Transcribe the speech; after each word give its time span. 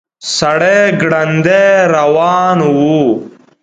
سړی 0.37 0.81
ګړندي 1.01 1.65
روان 1.95 2.57
و. 2.75 2.77